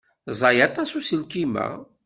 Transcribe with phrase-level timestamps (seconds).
[0.33, 1.67] Ẓẓay aṭas uselkim-a.